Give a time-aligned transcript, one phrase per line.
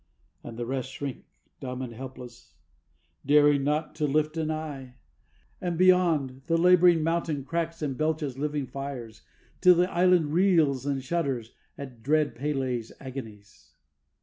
[0.43, 1.25] And the rest shrink,
[1.59, 2.55] dumb and helpless,
[3.23, 4.95] daring not to lift an eye,
[5.61, 9.21] And beyond, the labouring mountain cracks and belches living fires,
[9.61, 13.73] Till the island reels and shudders at dread P├®l├®'s agonies.